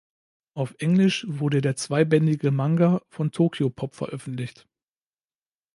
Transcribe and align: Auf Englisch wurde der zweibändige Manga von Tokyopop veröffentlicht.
Auf 0.55 0.73
Englisch 0.79 1.27
wurde 1.29 1.61
der 1.61 1.75
zweibändige 1.75 2.49
Manga 2.49 3.03
von 3.11 3.31
Tokyopop 3.31 3.93
veröffentlicht. 3.93 4.67